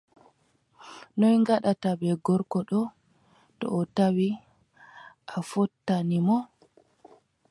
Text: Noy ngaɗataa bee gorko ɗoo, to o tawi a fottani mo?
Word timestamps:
Noy 1.17 1.35
ngaɗataa 1.41 1.99
bee 1.99 2.19
gorko 2.25 2.59
ɗoo, 2.69 2.85
to 3.57 3.65
o 3.79 3.81
tawi 3.95 4.27
a 5.35 5.37
fottani 5.49 6.17
mo? 6.27 6.37